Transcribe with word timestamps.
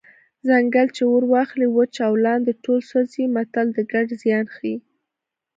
ځنګل 0.47 0.87
چې 0.95 1.03
اور 1.09 1.23
واخلي 1.33 1.67
وچ 1.71 1.95
او 2.07 2.13
لانده 2.25 2.53
ټول 2.63 2.79
سوځي 2.89 3.25
متل 3.35 3.67
د 3.73 3.79
ګډ 3.91 4.07
زیان 4.23 4.45
ښيي 4.55 4.75